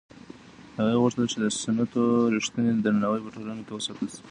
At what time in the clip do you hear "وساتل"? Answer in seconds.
3.75-4.07